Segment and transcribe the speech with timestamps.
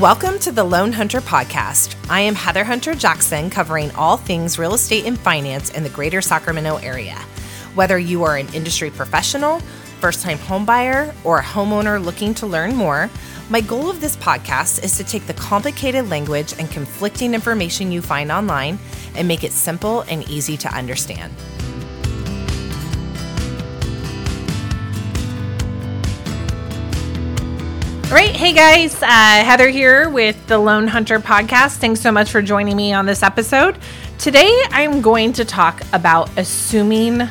[0.00, 1.94] Welcome to the Loan Hunter Podcast.
[2.10, 6.20] I am Heather Hunter Jackson, covering all things real estate and finance in the greater
[6.20, 7.14] Sacramento area.
[7.76, 9.60] Whether you are an industry professional,
[10.00, 13.08] first time homebuyer, or a homeowner looking to learn more,
[13.48, 18.02] my goal of this podcast is to take the complicated language and conflicting information you
[18.02, 18.80] find online
[19.14, 21.32] and make it simple and easy to understand.
[28.14, 28.36] Right.
[28.36, 31.78] Hey guys, uh, Heather here with the Loan Hunter podcast.
[31.78, 33.76] Thanks so much for joining me on this episode.
[34.20, 37.22] Today I'm going to talk about assuming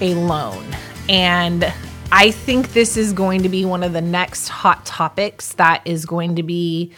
[0.00, 0.64] a loan.
[1.08, 1.64] And
[2.12, 6.06] I think this is going to be one of the next hot topics that is
[6.06, 6.92] going to be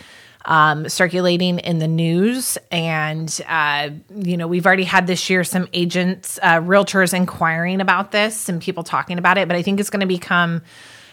[0.44, 2.58] um, circulating in the news.
[2.70, 8.12] And, uh, you know, we've already had this year some agents, uh, realtors inquiring about
[8.12, 10.60] this and people talking about it, but I think it's going to become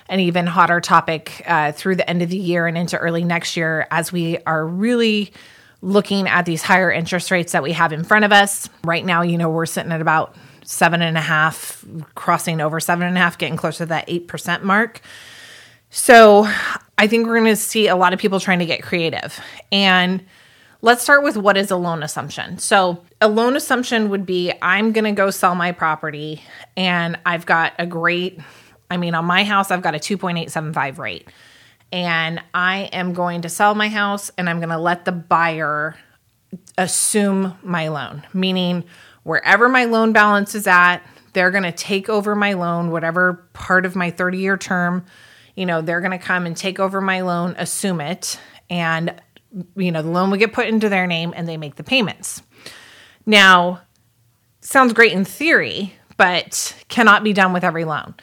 [0.10, 3.58] an even hotter topic uh, through the end of the year and into early next
[3.58, 5.34] year as we are really
[5.82, 8.70] looking at these higher interest rates that we have in front of us.
[8.84, 13.08] Right now, you know, we're sitting at about seven and a half, crossing over seven
[13.08, 15.02] and a half, getting closer to that 8% mark.
[15.90, 16.50] So
[16.98, 19.40] I think we're going to see a lot of people trying to get creative.
[19.72, 20.26] And
[20.82, 22.58] let's start with what is a loan assumption.
[22.58, 26.44] So, a loan assumption would be I'm going to go sell my property
[26.76, 28.40] and I've got a great
[28.90, 31.28] I mean, on my house, I've got a 2.875 rate.
[31.92, 35.96] And I am going to sell my house and I'm going to let the buyer
[36.78, 38.84] assume my loan, meaning
[39.24, 41.00] wherever my loan balance is at,
[41.34, 45.06] they're going to take over my loan, whatever part of my 30 year term,
[45.56, 49.14] you know, they're going to come and take over my loan, assume it, and,
[49.76, 52.42] you know, the loan will get put into their name and they make the payments.
[53.26, 53.82] Now,
[54.62, 58.16] sounds great in theory, but cannot be done with every loan.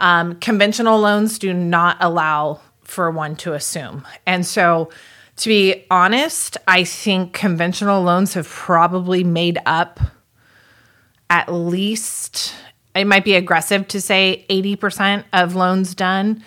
[0.00, 4.06] Um, conventional loans do not allow for one to assume.
[4.26, 4.90] And so,
[5.36, 10.00] to be honest, I think conventional loans have probably made up
[11.30, 12.52] at least,
[12.94, 16.44] it might be aggressive to say 80% of loans done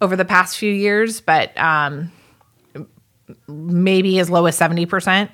[0.00, 2.10] over the past few years, but um,
[3.46, 5.30] maybe as low as 70%.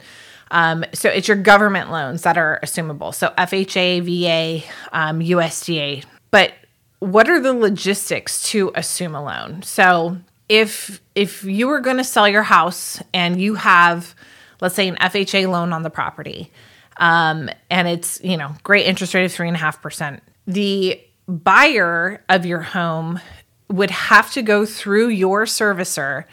[0.50, 3.14] Um, so it's your government loans that are assumable.
[3.14, 6.04] So FHA, VA, um, USDA.
[6.30, 6.52] But
[7.00, 9.62] what are the logistics to assume a loan?
[9.62, 10.18] So
[10.48, 14.14] if if you were going to sell your house and you have,
[14.60, 16.52] let's say, an FHA loan on the property,
[16.98, 21.00] um, and it's you know great interest rate of three and a half percent, the
[21.26, 23.20] buyer of your home
[23.68, 26.24] would have to go through your servicer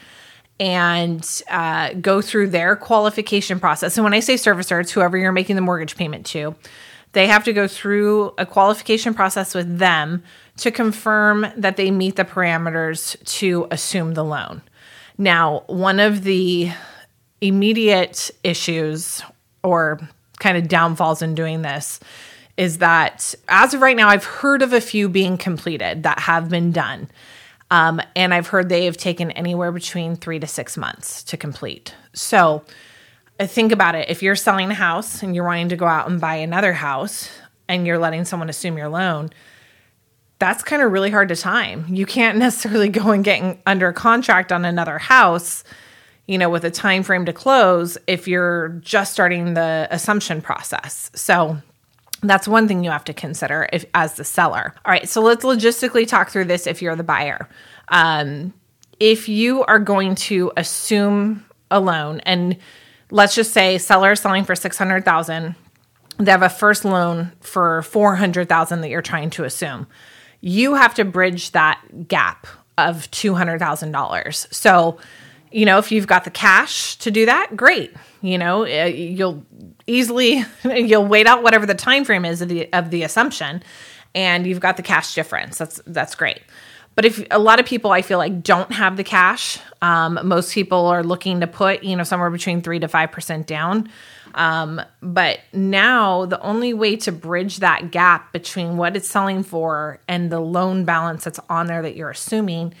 [0.60, 3.96] and uh, go through their qualification process.
[3.96, 6.56] And when I say servicer, it's whoever you're making the mortgage payment to.
[7.18, 10.22] They have to go through a qualification process with them
[10.58, 14.62] to confirm that they meet the parameters to assume the loan.
[15.18, 16.70] Now, one of the
[17.40, 19.20] immediate issues
[19.64, 19.98] or
[20.38, 21.98] kind of downfalls in doing this
[22.56, 26.48] is that as of right now, I've heard of a few being completed that have
[26.48, 27.10] been done.
[27.72, 31.96] Um, and I've heard they have taken anywhere between three to six months to complete.
[32.12, 32.62] So
[33.46, 34.10] think about it.
[34.10, 37.30] If you're selling a house and you're wanting to go out and buy another house
[37.68, 39.30] and you're letting someone assume your loan,
[40.38, 41.86] that's kind of really hard to time.
[41.88, 45.64] You can't necessarily go and get under contract on another house,
[46.26, 51.10] you know, with a time frame to close if you're just starting the assumption process.
[51.14, 51.58] So
[52.22, 54.74] that's one thing you have to consider if as the seller.
[54.84, 57.48] All right, so let's logistically talk through this if you're the buyer.
[57.88, 58.52] Um,
[58.98, 62.56] if you are going to assume a loan and
[63.10, 65.54] let's just say seller is selling for 600,000,
[66.18, 69.86] they have a first loan for 400,000 that you're trying to assume
[70.40, 74.54] you have to bridge that gap of $200,000.
[74.54, 74.98] So,
[75.50, 77.92] you know, if you've got the cash to do that, great.
[78.20, 79.44] You know, uh, you'll
[79.86, 83.62] easily you'll wait out whatever the time frame is of the of the assumption
[84.14, 85.58] and you've got the cash difference.
[85.58, 86.40] That's that's great.
[86.98, 90.52] But if a lot of people I feel like don't have the cash, um, most
[90.52, 93.88] people are looking to put, you know, somewhere between 3 to 5% down.
[94.34, 100.00] Um, but now the only way to bridge that gap between what it's selling for
[100.08, 102.74] and the loan balance that's on there that you're assuming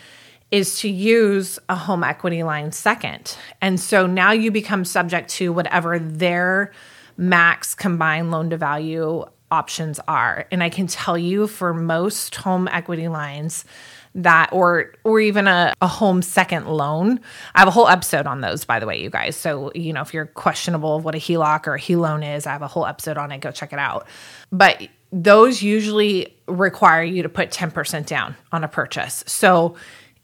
[0.50, 3.36] is to use a home equity line second.
[3.62, 6.72] And so now you become subject to whatever their
[7.16, 10.46] max combined loan to value options are.
[10.50, 13.64] And I can tell you for most home equity lines,
[14.14, 17.20] that or or even a, a home second loan.
[17.54, 19.36] I have a whole episode on those, by the way, you guys.
[19.36, 22.52] So, you know, if you're questionable of what a HELOC or a HELOAN is, I
[22.52, 23.40] have a whole episode on it.
[23.40, 24.06] Go check it out.
[24.50, 29.24] But those usually require you to put 10% down on a purchase.
[29.26, 29.76] So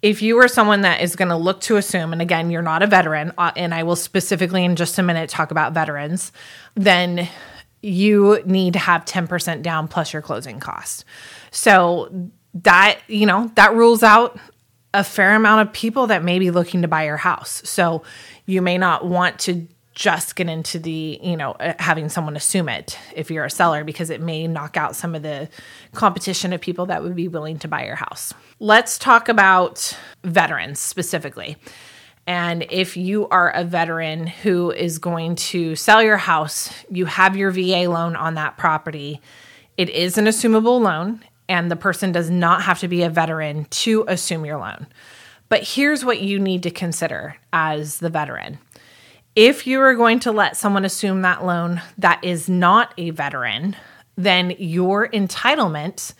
[0.02, 2.82] if you are someone that is going to look to assume, and again, you're not
[2.82, 6.30] a veteran, uh, and I will specifically in just a minute talk about veterans,
[6.74, 7.28] then
[7.80, 11.04] you need to have 10% down plus your closing cost.
[11.50, 14.38] So that, you know, that rules out
[14.92, 17.62] a fair amount of people that may be looking to buy your house.
[17.68, 18.04] So
[18.46, 22.68] you may not want to just get into the, you know, uh, having someone assume
[22.68, 25.48] it if you're a seller because it may knock out some of the
[25.92, 28.34] competition of people that would be willing to buy your house.
[28.58, 31.56] Let's talk about veterans specifically.
[32.26, 37.36] And if you are a veteran who is going to sell your house, you have
[37.36, 39.20] your VA loan on that property.
[39.76, 43.66] It is an assumable loan, and the person does not have to be a veteran
[43.66, 44.86] to assume your loan.
[45.48, 48.58] But here's what you need to consider as the veteran
[49.36, 53.74] if you are going to let someone assume that loan that is not a veteran,
[54.16, 56.14] then your entitlement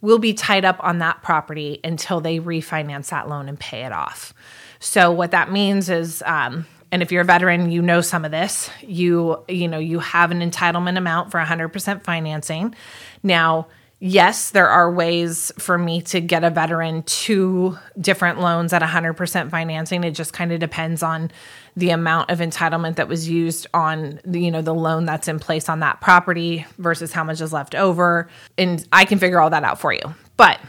[0.00, 3.92] will be tied up on that property until they refinance that loan and pay it
[3.92, 4.32] off.
[4.78, 8.30] So what that means is, um, and if you're a veteran, you know some of
[8.30, 8.70] this.
[8.80, 12.74] You you know you have an entitlement amount for 100% financing.
[13.22, 13.68] Now
[14.04, 19.48] yes, there are ways for me to get a veteran two different loans at 100%
[19.48, 20.02] financing.
[20.02, 21.30] It just kind of depends on
[21.76, 25.38] the amount of entitlement that was used on the, you know the loan that's in
[25.38, 28.28] place on that property versus how much is left over
[28.58, 30.14] and I can figure all that out for you.
[30.36, 30.60] But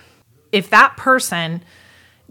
[0.52, 1.64] if that person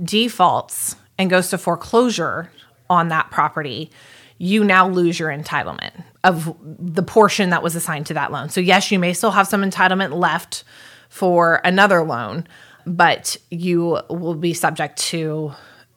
[0.02, 2.52] defaults and goes to foreclosure
[2.88, 3.90] on that property,
[4.38, 8.48] you now lose your entitlement of the portion that was assigned to that loan.
[8.48, 10.62] So yes, you may still have some entitlement left
[11.12, 12.46] for another loan,
[12.86, 15.52] but you will be subject to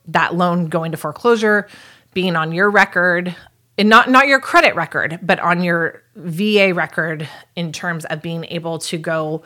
[0.09, 1.69] that loan going to foreclosure,
[2.13, 3.33] being on your record,
[3.77, 8.43] and not not your credit record, but on your VA record in terms of being
[8.49, 9.41] able to go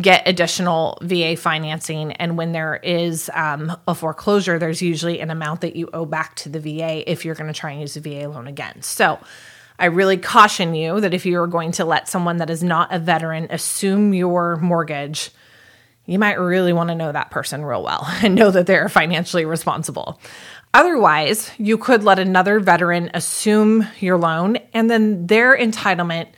[0.00, 2.10] get additional VA financing.
[2.14, 6.34] And when there is um, a foreclosure, there's usually an amount that you owe back
[6.36, 8.82] to the VA if you're going to try and use the VA loan again.
[8.82, 9.20] So
[9.78, 12.92] I really caution you that if you are going to let someone that is not
[12.92, 15.30] a veteran assume your mortgage,
[16.06, 19.44] you might really want to know that person real well and know that they're financially
[19.44, 20.20] responsible.
[20.72, 26.28] Otherwise, you could let another veteran assume your loan and then their entitlement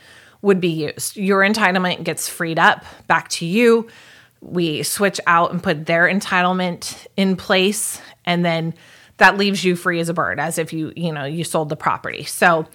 [0.42, 1.16] would be used.
[1.16, 3.88] Your entitlement gets freed up back to you.
[4.42, 8.74] We switch out and put their entitlement in place and then
[9.16, 11.76] that leaves you free as a bird as if you, you know, you sold the
[11.76, 12.24] property.
[12.24, 12.66] So,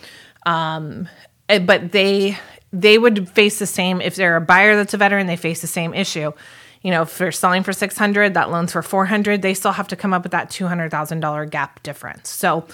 [0.45, 1.07] um,
[1.49, 2.37] eh, but they
[2.73, 5.27] they would face the same if they're a buyer that's a veteran.
[5.27, 6.31] They face the same issue.
[6.81, 9.41] You know, if they're selling for six hundred, that loan's for four hundred.
[9.41, 12.29] They still have to come up with that two hundred thousand dollar gap difference.
[12.29, 12.67] So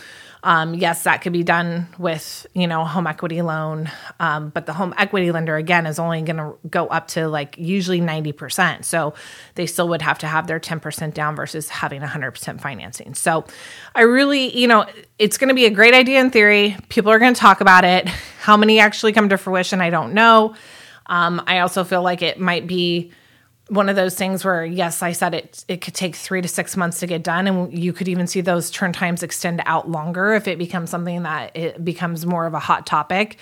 [0.43, 4.73] um, yes, that could be done with you know home equity loan, um, but the
[4.73, 8.85] home equity lender again is only going to go up to like usually ninety percent.
[8.85, 9.13] So
[9.55, 13.13] they still would have to have their ten percent down versus having hundred percent financing.
[13.13, 13.45] So
[13.95, 14.85] I really, you know,
[15.17, 16.77] it's going to be a great idea in theory.
[16.87, 18.07] People are going to talk about it.
[18.39, 19.81] How many actually come to fruition?
[19.81, 20.55] I don't know.
[21.07, 23.11] Um, I also feel like it might be
[23.69, 26.77] one of those things where yes i said it it could take three to six
[26.77, 30.33] months to get done and you could even see those turn times extend out longer
[30.33, 33.37] if it becomes something that it becomes more of a hot topic.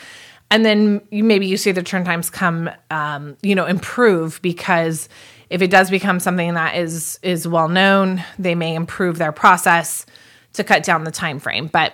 [0.51, 5.09] And then maybe you see the turn times come um, you know improve because
[5.49, 10.05] if it does become something that is is well known they may improve their process
[10.53, 11.93] to cut down the time frame but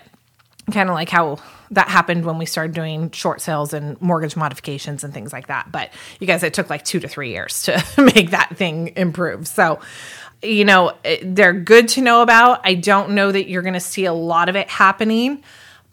[0.72, 1.40] kind of like how
[1.72, 5.72] that happened when we started doing short sales and mortgage modifications and things like that.
[5.72, 7.84] But you guys, it took like two to three years to
[8.16, 9.48] make that thing improve.
[9.48, 9.80] So,
[10.42, 12.62] you know, eh, they're good to know about.
[12.64, 15.44] I don't know that you're going to see a lot of it happening.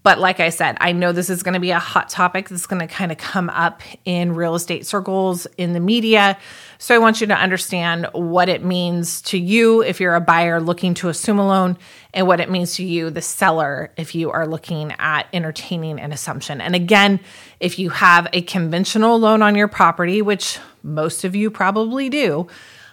[0.09, 2.67] But like I said, I know this is going to be a hot topic that's
[2.67, 6.39] going to kind of come up in real estate circles, in the media.
[6.79, 10.63] So I want you to understand what it means to you if you're a buyer
[10.63, 11.77] looking to assume a loan,
[12.15, 16.11] and what it means to you, the seller, if you are looking at entertaining an
[16.11, 16.63] assumption.
[16.63, 17.21] And again,
[17.61, 22.47] if you have a conventional loan on your property, which most of you probably do,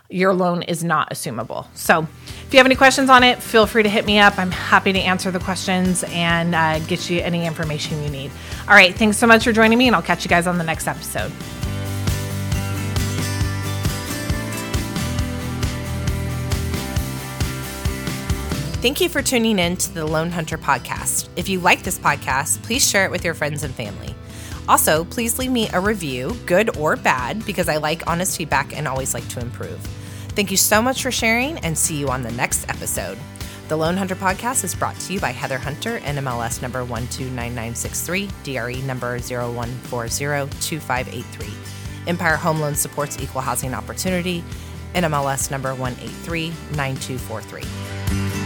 [0.09, 1.67] your loan is not assumable.
[1.73, 2.07] So,
[2.45, 4.37] if you have any questions on it, feel free to hit me up.
[4.37, 8.31] I'm happy to answer the questions and uh, get you any information you need.
[8.67, 10.63] All right, thanks so much for joining me, and I'll catch you guys on the
[10.63, 11.31] next episode.
[18.81, 21.27] Thank you for tuning in to the Loan Hunter podcast.
[21.35, 24.13] If you like this podcast, please share it with your friends and family.
[24.67, 28.87] Also, please leave me a review, good or bad, because I like honest feedback and
[28.87, 29.79] always like to improve.
[30.29, 33.19] Thank you so much for sharing and see you on the next episode.
[33.67, 38.81] The Loan Hunter podcast is brought to you by Heather Hunter, NMLS number 129963, DRE
[38.85, 42.07] number 01402583.
[42.07, 44.43] Empire Home Loan supports equal housing opportunity,
[44.93, 47.65] NMLS number 1839243.
[48.19, 48.44] day.